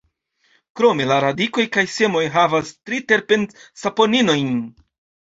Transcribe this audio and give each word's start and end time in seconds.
Krome 0.79 1.05
la 1.09 1.17
radikoj 1.23 1.65
kaj 1.75 1.83
semoj 1.95 2.23
havas 2.37 2.71
triterpen-saponinojn. 2.91 4.49